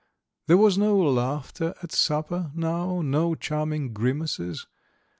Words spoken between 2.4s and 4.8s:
now, no charming grimaces.